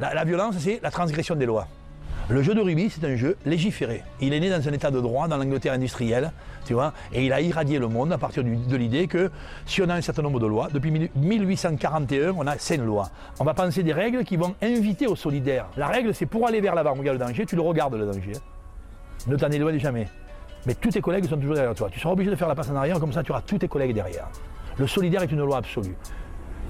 La, 0.00 0.24
violence, 0.24 0.56
c'est 0.58 0.80
la 0.82 0.90
transgression 0.90 1.34
des 1.36 1.46
lois. 1.46 1.68
Le 2.28 2.42
jeu 2.42 2.54
de 2.54 2.60
rugby, 2.60 2.88
c'est 2.88 3.04
un 3.06 3.16
jeu 3.16 3.36
légiféré. 3.44 4.02
Il 4.20 4.32
est 4.32 4.40
né 4.40 4.48
dans 4.48 4.66
un 4.66 4.72
état 4.72 4.90
de 4.90 4.98
droit, 4.98 5.28
dans 5.28 5.36
l'Angleterre 5.36 5.74
industrielle, 5.74 6.32
tu 6.64 6.72
vois, 6.72 6.94
et 7.12 7.26
il 7.26 7.32
a 7.32 7.40
irradié 7.42 7.78
le 7.78 7.86
monde 7.86 8.12
à 8.12 8.18
partir 8.18 8.42
de 8.42 8.76
l'idée 8.76 9.06
que 9.06 9.30
si 9.66 9.82
on 9.82 9.88
a 9.90 9.94
un 9.94 10.00
certain 10.00 10.22
nombre 10.22 10.40
de 10.40 10.46
lois, 10.46 10.68
depuis 10.72 10.90
1841, 10.90 12.34
on 12.36 12.46
a 12.46 12.56
cinq 12.56 12.80
lois. 12.80 13.10
On 13.38 13.44
va 13.44 13.52
penser 13.52 13.82
des 13.82 13.92
règles 13.92 14.24
qui 14.24 14.36
vont 14.36 14.54
inviter 14.62 15.06
au 15.06 15.16
solidaire. 15.16 15.66
La 15.76 15.88
règle, 15.88 16.14
c'est 16.14 16.24
pour 16.24 16.46
aller 16.48 16.62
vers 16.62 16.74
l'avant, 16.74 16.94
regarde 16.94 17.18
le 17.18 17.26
danger, 17.26 17.44
tu 17.44 17.56
le 17.56 17.62
regardes 17.62 17.94
le 17.94 18.06
danger. 18.06 18.32
Ne 19.26 19.36
t'en 19.36 19.50
éloigne 19.50 19.78
jamais. 19.78 20.08
Mais 20.66 20.74
tous 20.74 20.90
tes 20.90 21.02
collègues 21.02 21.28
sont 21.28 21.36
toujours 21.36 21.54
derrière 21.54 21.74
toi. 21.74 21.90
Tu 21.90 22.00
seras 22.00 22.12
obligé 22.12 22.30
de 22.30 22.36
faire 22.36 22.48
la 22.48 22.54
passe 22.54 22.70
en 22.70 22.76
arrière, 22.76 22.98
comme 22.98 23.12
ça 23.12 23.22
tu 23.22 23.32
auras 23.32 23.42
tous 23.42 23.58
tes 23.58 23.68
collègues 23.68 23.94
derrière. 23.94 24.28
Le 24.78 24.86
solidaire 24.86 25.22
est 25.22 25.30
une 25.30 25.44
loi 25.44 25.58
absolue. 25.58 25.94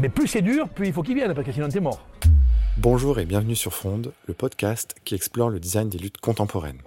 Mais 0.00 0.08
plus 0.08 0.26
c'est 0.26 0.42
dur, 0.42 0.68
plus 0.68 0.88
il 0.88 0.92
faut 0.92 1.02
qu'il 1.02 1.14
vienne, 1.14 1.32
parce 1.32 1.46
que 1.46 1.52
sinon 1.52 1.68
t'es 1.68 1.80
mort. 1.80 2.04
Bonjour 2.76 3.20
et 3.20 3.24
bienvenue 3.24 3.54
sur 3.54 3.72
Fronde, 3.72 4.12
le 4.26 4.34
podcast 4.34 4.96
qui 5.04 5.14
explore 5.14 5.48
le 5.48 5.60
design 5.60 5.88
des 5.88 5.98
luttes 5.98 6.18
contemporaines. 6.18 6.82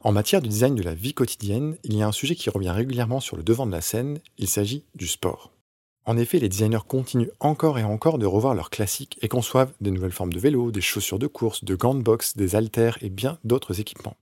En 0.00 0.10
matière 0.10 0.42
de 0.42 0.48
design 0.48 0.74
de 0.74 0.82
la 0.82 0.92
vie 0.92 1.14
quotidienne, 1.14 1.76
il 1.84 1.96
y 1.96 2.02
a 2.02 2.08
un 2.08 2.12
sujet 2.12 2.34
qui 2.34 2.50
revient 2.50 2.70
régulièrement 2.70 3.20
sur 3.20 3.36
le 3.36 3.44
devant 3.44 3.64
de 3.64 3.70
la 3.70 3.80
scène, 3.80 4.18
il 4.36 4.48
s'agit 4.48 4.84
du 4.96 5.06
sport. 5.06 5.52
En 6.04 6.16
effet, 6.18 6.40
les 6.40 6.48
designers 6.48 6.86
continuent 6.86 7.30
encore 7.38 7.78
et 7.78 7.84
encore 7.84 8.18
de 8.18 8.26
revoir 8.26 8.54
leurs 8.54 8.70
classiques 8.70 9.18
et 9.22 9.28
conçoivent 9.28 9.72
des 9.80 9.92
nouvelles 9.92 10.10
formes 10.10 10.32
de 10.32 10.40
vélos, 10.40 10.72
des 10.72 10.80
chaussures 10.80 11.20
de 11.20 11.28
course, 11.28 11.64
de 11.64 11.76
gants 11.76 11.94
de 11.94 12.02
boxe, 12.02 12.36
des 12.36 12.56
haltères 12.56 12.98
et 13.02 13.10
bien 13.10 13.38
d'autres 13.44 13.80
équipements. 13.80 14.16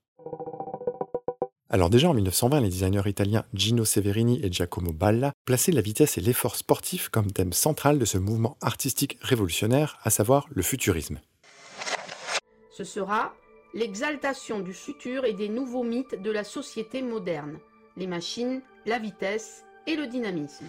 Alors 1.75 1.89
déjà 1.89 2.11
en 2.11 2.13
1920, 2.13 2.61
les 2.61 2.69
designers 2.69 3.09
italiens 3.09 3.47
Gino 3.55 3.87
Severini 3.87 4.45
et 4.45 4.53
Giacomo 4.53 4.93
Balla 4.93 5.33
plaçaient 5.47 5.73
la 5.73 5.81
vitesse 5.81 6.19
et 6.19 6.21
l'effort 6.21 6.57
sportif 6.57 7.09
comme 7.09 7.33
thème 7.33 7.55
central 7.55 7.99
de 7.99 8.05
ce 8.05 8.19
mouvement 8.19 8.59
artistique 8.61 9.17
révolutionnaire, 9.23 9.99
à 10.03 10.11
savoir 10.11 10.47
le 10.51 10.63
futurisme. 10.63 11.19
Ce 12.71 12.85
sera 12.85 13.33
l'exaltation 13.73 14.61
du 14.61 14.75
futur 14.75 15.25
et 15.25 15.33
des 15.33 15.49
nouveaux 15.49 15.83
mythes 15.83 16.21
de 16.21 16.31
la 16.31 16.45
société 16.45 17.01
moderne, 17.01 17.59
les 17.97 18.07
machines, 18.07 18.61
la 18.85 18.99
vitesse 18.99 19.65
et 19.87 19.97
le 19.97 20.07
dynamisme. 20.07 20.67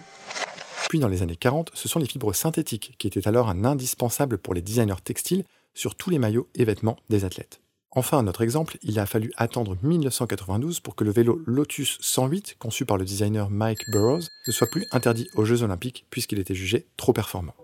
Puis 0.88 1.00
dans 1.00 1.08
les 1.08 1.20
années 1.20 1.36
40, 1.36 1.70
ce 1.74 1.86
sont 1.86 1.98
les 1.98 2.06
fibres 2.06 2.32
synthétiques 2.32 2.94
qui 2.96 3.08
étaient 3.08 3.28
alors 3.28 3.50
un 3.50 3.66
indispensable 3.66 4.38
pour 4.38 4.54
les 4.54 4.62
designers 4.62 5.02
textiles 5.04 5.44
sur 5.74 5.96
tous 5.96 6.08
les 6.08 6.18
maillots 6.18 6.48
et 6.54 6.64
vêtements 6.64 6.96
des 7.10 7.26
athlètes. 7.26 7.60
Enfin, 7.96 8.18
un 8.18 8.26
autre 8.26 8.42
exemple, 8.42 8.76
il 8.82 8.98
a 8.98 9.06
fallu 9.06 9.32
attendre 9.36 9.76
1992 9.84 10.80
pour 10.80 10.96
que 10.96 11.04
le 11.04 11.12
vélo 11.12 11.40
Lotus 11.46 11.98
108, 12.00 12.56
conçu 12.58 12.84
par 12.84 12.96
le 12.96 13.04
designer 13.04 13.50
Mike 13.50 13.88
Burroughs, 13.92 14.28
ne 14.48 14.52
soit 14.52 14.66
plus 14.66 14.84
interdit 14.90 15.28
aux 15.36 15.44
Jeux 15.44 15.62
Olympiques 15.62 16.04
puisqu'il 16.10 16.40
était 16.40 16.56
jugé 16.56 16.86
trop 16.96 17.12
performant. 17.12 17.54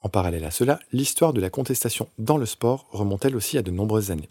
En 0.00 0.08
parallèle 0.08 0.44
à 0.46 0.50
cela, 0.50 0.78
l'histoire 0.90 1.34
de 1.34 1.40
la 1.42 1.50
contestation 1.50 2.08
dans 2.18 2.38
le 2.38 2.46
sport 2.46 2.86
remonte 2.90 3.26
elle 3.26 3.36
aussi 3.36 3.58
à 3.58 3.62
de 3.62 3.70
nombreuses 3.70 4.10
années. 4.10 4.30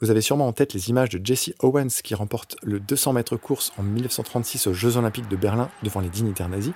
Vous 0.00 0.10
avez 0.10 0.22
sûrement 0.22 0.48
en 0.48 0.52
tête 0.52 0.72
les 0.72 0.88
images 0.88 1.10
de 1.10 1.24
Jesse 1.24 1.52
Owens 1.60 2.00
qui 2.02 2.14
remporte 2.14 2.56
le 2.62 2.80
200 2.80 3.12
mètres 3.12 3.36
course 3.36 3.72
en 3.76 3.82
1936 3.82 4.68
aux 4.68 4.72
Jeux 4.72 4.96
Olympiques 4.96 5.28
de 5.28 5.36
Berlin 5.36 5.68
devant 5.82 6.00
les 6.00 6.08
dignitaires 6.08 6.48
nazis, 6.48 6.72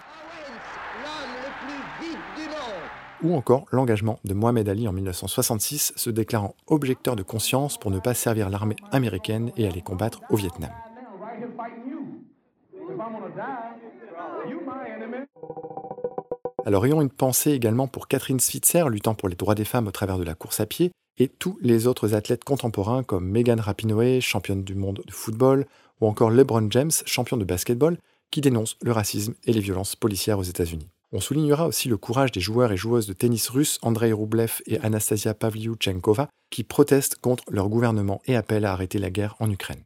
ou 3.26 3.34
encore 3.34 3.66
l'engagement 3.72 4.18
de 4.24 4.34
Mohamed 4.34 4.68
Ali 4.68 4.86
en 4.86 4.92
1966 4.92 5.92
se 5.96 6.10
déclarant 6.10 6.54
objecteur 6.68 7.16
de 7.16 7.22
conscience 7.22 7.78
pour 7.78 7.90
ne 7.90 7.98
pas 7.98 8.14
servir 8.14 8.48
l'armée 8.48 8.76
américaine 8.92 9.50
et 9.56 9.66
aller 9.66 9.82
combattre 9.82 10.20
au 10.30 10.36
Vietnam. 10.36 10.70
Alors 16.64 16.86
ayons 16.86 17.02
une 17.02 17.10
pensée 17.10 17.52
également 17.52 17.88
pour 17.88 18.08
Catherine 18.08 18.40
Switzer 18.40 18.84
luttant 18.88 19.14
pour 19.14 19.28
les 19.28 19.36
droits 19.36 19.54
des 19.54 19.64
femmes 19.64 19.86
au 19.86 19.92
travers 19.92 20.18
de 20.18 20.24
la 20.24 20.34
course 20.34 20.60
à 20.60 20.66
pied 20.66 20.92
et 21.18 21.28
tous 21.28 21.58
les 21.62 21.86
autres 21.86 22.14
athlètes 22.14 22.44
contemporains 22.44 23.02
comme 23.02 23.28
Megan 23.28 23.60
Rapinoe, 23.60 24.20
championne 24.20 24.62
du 24.62 24.74
monde 24.74 25.02
de 25.06 25.12
football, 25.12 25.66
ou 26.00 26.06
encore 26.06 26.30
LeBron 26.30 26.70
James, 26.70 26.90
champion 27.06 27.36
de 27.36 27.44
basketball, 27.44 27.96
qui 28.30 28.40
dénoncent 28.40 28.76
le 28.82 28.92
racisme 28.92 29.34
et 29.44 29.52
les 29.52 29.60
violences 29.60 29.96
policières 29.96 30.38
aux 30.38 30.42
États-Unis. 30.42 30.88
On 31.16 31.20
soulignera 31.20 31.66
aussi 31.66 31.88
le 31.88 31.96
courage 31.96 32.30
des 32.30 32.42
joueurs 32.42 32.72
et 32.72 32.76
joueuses 32.76 33.06
de 33.06 33.14
tennis 33.14 33.48
russes 33.48 33.78
Andrei 33.80 34.12
Rublev 34.12 34.60
et 34.66 34.78
Anastasia 34.80 35.32
Pavlyuchenkova 35.32 36.28
qui 36.50 36.62
protestent 36.62 37.16
contre 37.16 37.42
leur 37.48 37.70
gouvernement 37.70 38.20
et 38.26 38.36
appellent 38.36 38.66
à 38.66 38.72
arrêter 38.74 38.98
la 38.98 39.08
guerre 39.08 39.34
en 39.38 39.50
Ukraine. 39.50 39.82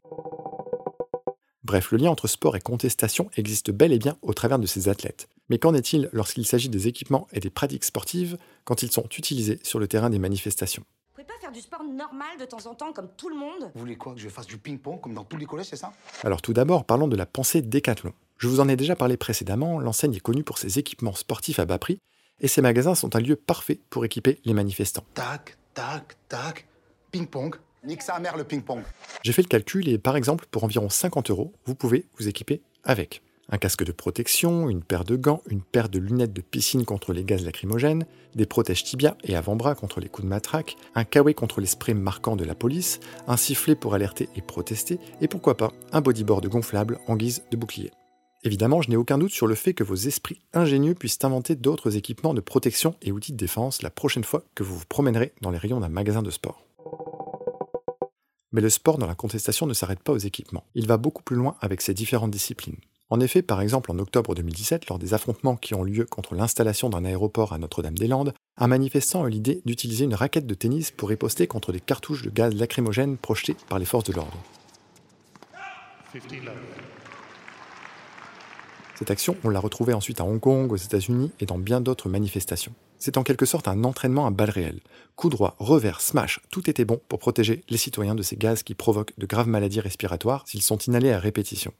Bref, 1.63 1.93
le 1.93 1.99
lien 1.99 2.09
entre 2.09 2.27
sport 2.27 2.57
et 2.57 2.59
contestation 2.59 3.29
existe 3.37 3.71
bel 3.71 3.93
et 3.93 3.97
bien 3.97 4.17
au 4.21 4.33
travers 4.33 4.59
de 4.59 4.67
ces 4.67 4.89
athlètes. 4.89 5.29
Mais 5.47 5.57
qu'en 5.57 5.73
est-il 5.73 6.09
lorsqu'il 6.11 6.45
s'agit 6.45 6.67
des 6.67 6.89
équipements 6.89 7.29
et 7.31 7.39
des 7.39 7.49
pratiques 7.49 7.85
sportives 7.85 8.37
quand 8.65 8.83
ils 8.83 8.91
sont 8.91 9.07
utilisés 9.17 9.61
sur 9.63 9.79
le 9.79 9.87
terrain 9.87 10.09
des 10.09 10.19
manifestations? 10.19 10.83
Vous 10.83 11.23
pouvez 11.23 11.27
pas 11.27 11.39
faire 11.39 11.53
du 11.53 11.61
sport 11.61 11.85
normal 11.85 12.39
de 12.41 12.45
temps 12.45 12.65
en 12.69 12.75
temps 12.75 12.91
comme 12.91 13.07
tout 13.15 13.29
le 13.29 13.37
monde? 13.37 13.71
Vous 13.73 13.79
voulez 13.79 13.95
quoi? 13.95 14.15
Que 14.15 14.19
je 14.19 14.27
fasse 14.27 14.47
du 14.47 14.57
ping-pong 14.57 14.99
comme 14.99 15.13
dans 15.13 15.23
tous 15.23 15.37
les 15.37 15.45
collèges, 15.45 15.67
c'est 15.67 15.77
ça? 15.77 15.93
Alors 16.25 16.41
tout 16.41 16.51
d'abord, 16.51 16.83
parlons 16.83 17.07
de 17.07 17.15
la 17.15 17.25
pensée 17.25 17.61
Décathlon. 17.61 18.11
Je 18.41 18.47
vous 18.47 18.59
en 18.59 18.67
ai 18.67 18.75
déjà 18.75 18.95
parlé 18.95 19.17
précédemment, 19.17 19.79
l'enseigne 19.79 20.15
est 20.15 20.19
connue 20.19 20.43
pour 20.43 20.57
ses 20.57 20.79
équipements 20.79 21.13
sportifs 21.13 21.59
à 21.59 21.65
bas 21.65 21.77
prix, 21.77 21.99
et 22.39 22.47
ses 22.47 22.63
magasins 22.63 22.95
sont 22.95 23.15
un 23.15 23.19
lieu 23.19 23.35
parfait 23.35 23.79
pour 23.91 24.03
équiper 24.03 24.39
les 24.45 24.55
manifestants. 24.55 25.05
Tac, 25.13 25.59
tac, 25.75 26.17
tac. 26.27 26.65
Ping-pong. 27.11 27.57
Nique 27.83 28.01
sa 28.01 28.17
mère 28.17 28.37
le 28.37 28.43
ping-pong. 28.43 28.81
J'ai 29.21 29.31
fait 29.31 29.43
le 29.43 29.47
calcul 29.47 29.87
et 29.87 29.99
par 29.99 30.15
exemple, 30.15 30.47
pour 30.49 30.63
environ 30.63 30.89
50 30.89 31.29
euros, 31.29 31.53
vous 31.65 31.75
pouvez 31.75 32.07
vous 32.17 32.27
équiper 32.27 32.63
avec 32.83 33.21
un 33.49 33.59
casque 33.59 33.83
de 33.83 33.91
protection, 33.91 34.71
une 34.71 34.81
paire 34.81 35.03
de 35.03 35.17
gants, 35.17 35.43
une 35.47 35.61
paire 35.61 35.89
de 35.89 35.99
lunettes 35.99 36.33
de 36.33 36.41
piscine 36.41 36.83
contre 36.83 37.13
les 37.13 37.23
gaz 37.23 37.45
lacrymogènes, 37.45 38.07
des 38.33 38.47
protèges 38.47 38.83
tibia 38.83 39.17
et 39.23 39.35
avant-bras 39.35 39.75
contre 39.75 39.99
les 39.99 40.09
coups 40.09 40.25
de 40.25 40.29
matraque, 40.29 40.77
un 40.95 41.03
kawaii 41.03 41.35
contre 41.35 41.61
les 41.61 41.67
sprays 41.67 41.93
marquants 41.93 42.37
de 42.37 42.45
la 42.45 42.55
police, 42.55 43.01
un 43.27 43.37
sifflet 43.37 43.75
pour 43.75 43.93
alerter 43.93 44.29
et 44.35 44.41
protester, 44.41 44.97
et 45.19 45.27
pourquoi 45.27 45.57
pas 45.57 45.73
un 45.91 46.01
bodyboard 46.01 46.47
gonflable 46.47 46.97
en 47.07 47.15
guise 47.15 47.43
de 47.51 47.57
bouclier. 47.57 47.91
Évidemment, 48.43 48.81
je 48.81 48.89
n'ai 48.89 48.95
aucun 48.95 49.19
doute 49.19 49.31
sur 49.31 49.45
le 49.45 49.53
fait 49.53 49.75
que 49.75 49.83
vos 49.83 49.95
esprits 49.95 50.39
ingénieux 50.53 50.95
puissent 50.95 51.19
inventer 51.23 51.55
d'autres 51.55 51.95
équipements 51.95 52.33
de 52.33 52.41
protection 52.41 52.95
et 53.03 53.11
outils 53.11 53.33
de 53.33 53.37
défense 53.37 53.83
la 53.83 53.91
prochaine 53.91 54.23
fois 54.23 54.43
que 54.55 54.63
vous 54.63 54.77
vous 54.77 54.85
promènerez 54.89 55.33
dans 55.41 55.51
les 55.51 55.59
rayons 55.59 55.79
d'un 55.79 55.89
magasin 55.89 56.23
de 56.23 56.31
sport. 56.31 56.65
Mais 58.51 58.61
le 58.61 58.69
sport 58.69 58.97
dans 58.97 59.05
la 59.05 59.15
contestation 59.15 59.67
ne 59.67 59.73
s'arrête 59.73 60.01
pas 60.01 60.11
aux 60.11 60.17
équipements. 60.17 60.65
Il 60.73 60.87
va 60.87 60.97
beaucoup 60.97 61.21
plus 61.21 61.35
loin 61.35 61.55
avec 61.61 61.81
ses 61.81 61.93
différentes 61.93 62.31
disciplines. 62.31 62.77
En 63.11 63.19
effet, 63.19 63.41
par 63.43 63.61
exemple, 63.61 63.91
en 63.91 63.99
octobre 63.99 64.33
2017, 64.33 64.87
lors 64.87 64.97
des 64.97 65.13
affrontements 65.13 65.55
qui 65.55 65.75
ont 65.75 65.83
lieu 65.83 66.05
contre 66.05 66.33
l'installation 66.33 66.89
d'un 66.89 67.05
aéroport 67.05 67.53
à 67.53 67.59
Notre-Dame-des-Landes, 67.59 68.33
un 68.57 68.67
manifestant 68.67 69.23
a 69.23 69.29
l'idée 69.29 69.61
d'utiliser 69.65 70.05
une 70.05 70.15
raquette 70.15 70.47
de 70.47 70.53
tennis 70.53 70.91
pour 70.91 71.09
riposter 71.09 71.45
contre 71.45 71.71
des 71.71 71.79
cartouches 71.79 72.23
de 72.23 72.29
gaz 72.29 72.55
lacrymogène 72.55 73.17
projetées 73.17 73.55
par 73.69 73.79
les 73.79 73.85
forces 73.85 74.05
de 74.05 74.13
l'ordre. 74.13 74.37
Cette 79.01 79.09
action, 79.09 79.35
on 79.43 79.49
l'a 79.49 79.59
retrouvée 79.59 79.95
ensuite 79.95 80.21
à 80.21 80.25
Hong 80.25 80.39
Kong, 80.39 80.71
aux 80.71 80.75
États-Unis 80.75 81.31
et 81.39 81.47
dans 81.47 81.57
bien 81.57 81.81
d'autres 81.81 82.07
manifestations. 82.07 82.75
C'est 82.99 83.17
en 83.17 83.23
quelque 83.23 83.47
sorte 83.47 83.67
un 83.67 83.83
entraînement 83.83 84.27
à 84.27 84.29
balles 84.29 84.51
réelles. 84.51 84.79
Coup 85.15 85.29
droit, 85.29 85.55
revers, 85.57 86.01
smash, 86.01 86.39
tout 86.51 86.69
était 86.69 86.85
bon 86.85 87.01
pour 87.07 87.17
protéger 87.17 87.63
les 87.67 87.79
citoyens 87.79 88.13
de 88.13 88.21
ces 88.21 88.35
gaz 88.35 88.61
qui 88.61 88.75
provoquent 88.75 89.17
de 89.17 89.25
graves 89.25 89.47
maladies 89.47 89.79
respiratoires 89.79 90.43
s'ils 90.45 90.61
sont 90.61 90.77
inhalés 90.77 91.11
à 91.11 91.17
répétition. 91.17 91.73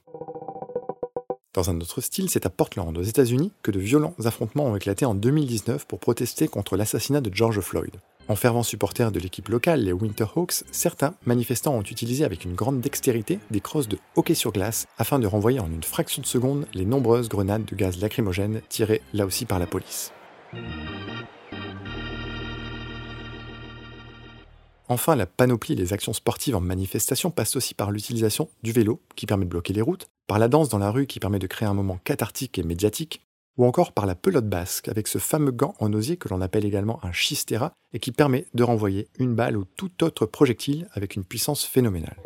Dans 1.54 1.70
un 1.70 1.80
autre 1.80 2.00
style, 2.00 2.28
c'est 2.28 2.44
à 2.44 2.50
Portland, 2.50 2.98
aux 2.98 3.02
États-Unis, 3.02 3.52
que 3.62 3.70
de 3.70 3.78
violents 3.78 4.16
affrontements 4.24 4.66
ont 4.66 4.74
éclaté 4.74 5.04
en 5.04 5.14
2019 5.14 5.86
pour 5.86 6.00
protester 6.00 6.48
contre 6.48 6.76
l'assassinat 6.76 7.20
de 7.20 7.32
George 7.32 7.60
Floyd. 7.60 7.92
En 8.32 8.34
fervent 8.34 8.62
supporter 8.62 9.12
de 9.12 9.20
l'équipe 9.20 9.50
locale, 9.50 9.84
les 9.84 9.92
Winterhawks, 9.92 10.64
certains 10.70 11.12
manifestants 11.26 11.74
ont 11.74 11.82
utilisé 11.82 12.24
avec 12.24 12.46
une 12.46 12.54
grande 12.54 12.80
dextérité 12.80 13.38
des 13.50 13.60
crosses 13.60 13.88
de 13.88 13.98
hockey 14.16 14.32
sur 14.32 14.52
glace 14.52 14.86
afin 14.96 15.18
de 15.18 15.26
renvoyer 15.26 15.60
en 15.60 15.70
une 15.70 15.82
fraction 15.82 16.22
de 16.22 16.26
seconde 16.26 16.66
les 16.72 16.86
nombreuses 16.86 17.28
grenades 17.28 17.66
de 17.66 17.76
gaz 17.76 18.00
lacrymogène 18.00 18.62
tirées 18.70 19.02
là 19.12 19.26
aussi 19.26 19.44
par 19.44 19.58
la 19.58 19.66
police. 19.66 20.14
Enfin, 24.88 25.14
la 25.14 25.26
panoplie 25.26 25.76
des 25.76 25.92
actions 25.92 26.14
sportives 26.14 26.56
en 26.56 26.60
manifestation 26.60 27.30
passe 27.30 27.54
aussi 27.54 27.74
par 27.74 27.90
l'utilisation 27.90 28.48
du 28.62 28.72
vélo, 28.72 29.02
qui 29.14 29.26
permet 29.26 29.44
de 29.44 29.50
bloquer 29.50 29.74
les 29.74 29.82
routes, 29.82 30.08
par 30.26 30.38
la 30.38 30.48
danse 30.48 30.70
dans 30.70 30.78
la 30.78 30.90
rue 30.90 31.06
qui 31.06 31.20
permet 31.20 31.38
de 31.38 31.46
créer 31.46 31.68
un 31.68 31.74
moment 31.74 31.98
cathartique 32.02 32.58
et 32.58 32.62
médiatique, 32.62 33.20
ou 33.56 33.66
encore 33.66 33.92
par 33.92 34.06
la 34.06 34.14
pelote 34.14 34.48
basque, 34.48 34.88
avec 34.88 35.08
ce 35.08 35.18
fameux 35.18 35.50
gant 35.50 35.74
en 35.78 35.92
osier 35.92 36.16
que 36.16 36.28
l'on 36.28 36.40
appelle 36.40 36.64
également 36.64 37.04
un 37.04 37.12
chistera, 37.12 37.72
et 37.92 37.98
qui 37.98 38.12
permet 38.12 38.46
de 38.54 38.62
renvoyer 38.62 39.08
une 39.18 39.34
balle 39.34 39.56
ou 39.56 39.64
tout 39.64 40.02
autre 40.04 40.26
projectile 40.26 40.88
avec 40.92 41.16
une 41.16 41.24
puissance 41.24 41.64
phénoménale. 41.64 42.16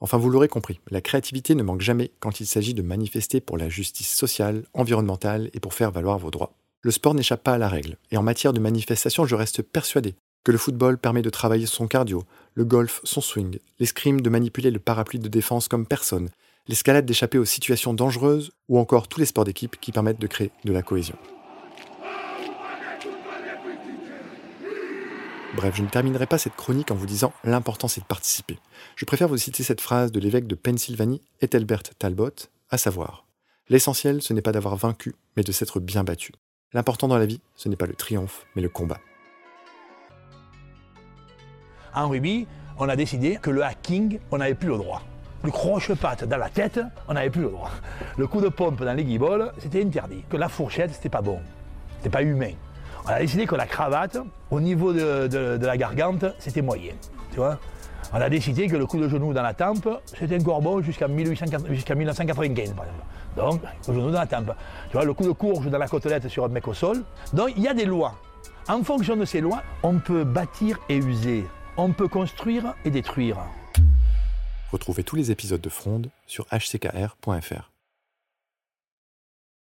Enfin, 0.00 0.18
vous 0.18 0.30
l'aurez 0.30 0.48
compris, 0.48 0.80
la 0.90 1.00
créativité 1.00 1.54
ne 1.54 1.62
manque 1.62 1.80
jamais 1.80 2.12
quand 2.20 2.40
il 2.40 2.46
s'agit 2.46 2.74
de 2.74 2.82
manifester 2.82 3.40
pour 3.40 3.58
la 3.58 3.68
justice 3.68 4.14
sociale, 4.14 4.64
environnementale 4.72 5.50
et 5.54 5.60
pour 5.60 5.74
faire 5.74 5.90
valoir 5.90 6.18
vos 6.18 6.30
droits. 6.30 6.54
Le 6.82 6.92
sport 6.92 7.14
n'échappe 7.14 7.42
pas 7.42 7.54
à 7.54 7.58
la 7.58 7.68
règle, 7.68 7.96
et 8.12 8.16
en 8.16 8.22
matière 8.22 8.52
de 8.52 8.60
manifestation, 8.60 9.26
je 9.26 9.34
reste 9.34 9.62
persuadé 9.62 10.14
que 10.44 10.52
le 10.52 10.58
football 10.58 10.98
permet 10.98 11.22
de 11.22 11.30
travailler 11.30 11.66
son 11.66 11.88
cardio, 11.88 12.22
le 12.54 12.64
golf 12.64 13.00
son 13.02 13.20
swing, 13.20 13.58
l'escrime 13.80 14.20
de 14.20 14.30
manipuler 14.30 14.70
le 14.70 14.78
parapluie 14.78 15.18
de 15.18 15.28
défense 15.28 15.66
comme 15.66 15.86
personne, 15.86 16.30
l'escalade 16.68 17.06
d'échapper 17.06 17.38
aux 17.38 17.44
situations 17.44 17.94
dangereuses, 17.94 18.52
ou 18.68 18.78
encore 18.78 19.08
tous 19.08 19.20
les 19.20 19.26
sports 19.26 19.44
d'équipe 19.44 19.80
qui 19.80 19.90
permettent 19.90 20.20
de 20.20 20.26
créer 20.26 20.52
de 20.64 20.72
la 20.72 20.82
cohésion. 20.82 21.16
Bref, 25.56 25.74
je 25.74 25.82
ne 25.82 25.88
terminerai 25.88 26.26
pas 26.26 26.38
cette 26.38 26.54
chronique 26.54 26.90
en 26.90 26.94
vous 26.94 27.06
disant 27.06 27.32
l'important 27.42 27.88
c'est 27.88 28.02
de 28.02 28.06
participer. 28.06 28.58
Je 28.94 29.04
préfère 29.04 29.28
vous 29.28 29.38
citer 29.38 29.64
cette 29.64 29.80
phrase 29.80 30.12
de 30.12 30.20
l'évêque 30.20 30.46
de 30.46 30.54
Pennsylvanie, 30.54 31.22
Ethelbert 31.40 31.82
Talbot, 31.98 32.30
à 32.70 32.78
savoir 32.78 33.24
L'essentiel, 33.70 34.22
ce 34.22 34.32
n'est 34.32 34.42
pas 34.42 34.52
d'avoir 34.52 34.76
vaincu, 34.76 35.14
mais 35.36 35.42
de 35.42 35.52
s'être 35.52 35.80
bien 35.80 36.04
battu. 36.04 36.32
L'important 36.72 37.08
dans 37.08 37.18
la 37.18 37.26
vie, 37.26 37.40
ce 37.54 37.68
n'est 37.68 37.76
pas 37.76 37.86
le 37.86 37.94
triomphe, 37.94 38.46
mais 38.54 38.62
le 38.62 38.68
combat. 38.68 39.00
En 41.94 42.08
rugby, 42.08 42.46
on 42.78 42.88
a 42.88 42.96
décidé 42.96 43.38
que 43.40 43.50
le 43.50 43.64
hacking, 43.64 44.20
on 44.30 44.38
n'avait 44.38 44.54
plus 44.54 44.68
le 44.68 44.76
droit. 44.78 45.02
Le 45.44 45.50
croche-patte 45.52 46.24
dans 46.24 46.36
la 46.36 46.48
tête, 46.48 46.80
on 47.06 47.14
n'avait 47.14 47.30
plus 47.30 47.42
le 47.42 47.50
droit. 47.50 47.70
Le 48.16 48.26
coup 48.26 48.40
de 48.40 48.48
pompe 48.48 48.82
dans 48.82 48.92
les 48.92 49.04
guibolles, 49.04 49.52
c'était 49.58 49.84
interdit. 49.84 50.24
Que 50.28 50.36
la 50.36 50.48
fourchette, 50.48 50.92
c'était 50.92 51.08
pas 51.08 51.22
bon. 51.22 51.38
C'était 51.98 52.10
pas 52.10 52.22
humain. 52.22 52.52
On 53.04 53.10
a 53.10 53.20
décidé 53.20 53.46
que 53.46 53.54
la 53.54 53.66
cravate, 53.66 54.18
au 54.50 54.60
niveau 54.60 54.92
de, 54.92 55.58
la 55.64 55.76
gargante, 55.76 56.24
c'était 56.38 56.62
moyen. 56.62 56.92
On 57.38 58.20
a 58.20 58.28
décidé 58.28 58.66
que 58.66 58.76
le 58.76 58.86
coup 58.86 58.98
de 58.98 59.08
genou 59.08 59.32
dans 59.32 59.42
la 59.42 59.54
tempe, 59.54 59.88
c'était 60.18 60.40
encore 60.40 60.60
bon 60.60 60.82
jusqu'à 60.82 61.06
1880 61.06 61.72
jusqu'à 61.72 61.94
1995, 61.94 62.72
par 62.72 62.84
exemple. 62.86 63.04
Donc, 63.36 63.60
le 63.86 63.94
genou 63.94 64.10
dans 64.10 64.18
la 64.18 64.26
tempe. 64.26 64.52
Tu 64.90 64.96
vois, 64.96 65.04
le 65.04 65.14
coup 65.14 65.24
de 65.24 65.30
courge 65.30 65.68
dans 65.68 65.78
la 65.78 65.86
côtelette 65.86 66.26
sur 66.28 66.44
un 66.44 66.48
mec 66.48 66.66
au 66.66 66.74
sol. 66.74 67.04
Donc, 67.32 67.50
il 67.56 67.62
y 67.62 67.68
a 67.68 67.74
des 67.74 67.84
lois. 67.84 68.14
En 68.68 68.82
fonction 68.82 69.16
de 69.16 69.24
ces 69.24 69.40
lois, 69.40 69.62
on 69.82 69.98
peut 69.98 70.24
bâtir 70.24 70.78
et 70.88 70.96
user. 70.96 71.46
On 71.76 71.92
peut 71.92 72.08
construire 72.08 72.74
et 72.84 72.90
détruire. 72.90 73.36
Retrouvez 74.70 75.02
tous 75.02 75.16
les 75.16 75.30
épisodes 75.30 75.60
de 75.60 75.68
Fronde 75.70 76.10
sur 76.26 76.46
hckr.fr. 76.52 77.70